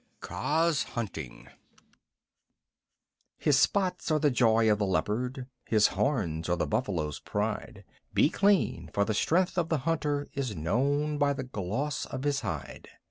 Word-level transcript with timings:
Kaa's 0.19 0.81
Hunting 0.95 1.47
His 3.37 3.59
spots 3.59 4.09
are 4.09 4.17
the 4.17 4.31
joy 4.31 4.67
of 4.71 4.79
the 4.79 4.85
Leopard: 4.87 5.45
his 5.67 5.89
horns 5.89 6.49
are 6.49 6.55
the 6.55 6.65
Buffalo's 6.65 7.19
pride. 7.19 7.83
Be 8.11 8.27
clean, 8.31 8.89
for 8.95 9.05
the 9.05 9.13
strength 9.13 9.59
of 9.59 9.69
the 9.69 9.77
hunter 9.85 10.27
is 10.33 10.55
known 10.55 11.19
by 11.19 11.33
the 11.33 11.43
gloss 11.43 12.07
of 12.07 12.23
his 12.23 12.41
hide. 12.41 12.87